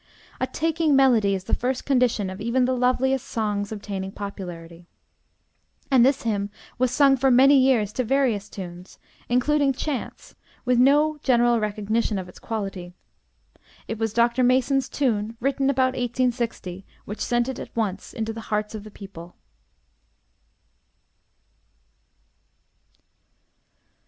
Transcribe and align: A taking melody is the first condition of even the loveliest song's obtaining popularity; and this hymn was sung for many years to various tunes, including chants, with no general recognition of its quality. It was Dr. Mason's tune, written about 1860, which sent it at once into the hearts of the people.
A 0.39 0.47
taking 0.47 0.95
melody 0.95 1.35
is 1.35 1.43
the 1.43 1.53
first 1.53 1.85
condition 1.85 2.31
of 2.31 2.41
even 2.41 2.65
the 2.65 2.75
loveliest 2.75 3.27
song's 3.27 3.71
obtaining 3.71 4.11
popularity; 4.11 4.87
and 5.91 6.03
this 6.03 6.23
hymn 6.23 6.49
was 6.79 6.89
sung 6.89 7.15
for 7.15 7.29
many 7.29 7.55
years 7.55 7.93
to 7.93 8.03
various 8.03 8.49
tunes, 8.49 8.97
including 9.29 9.73
chants, 9.73 10.33
with 10.65 10.79
no 10.79 11.19
general 11.21 11.59
recognition 11.59 12.17
of 12.17 12.27
its 12.27 12.39
quality. 12.39 12.95
It 13.87 13.99
was 13.99 14.11
Dr. 14.11 14.41
Mason's 14.41 14.89
tune, 14.89 15.37
written 15.39 15.69
about 15.69 15.93
1860, 15.93 16.83
which 17.05 17.21
sent 17.21 17.47
it 17.47 17.59
at 17.59 17.75
once 17.75 18.11
into 18.11 18.33
the 18.33 18.41
hearts 18.49 18.73
of 18.73 18.83
the 18.83 18.89
people. 18.89 19.35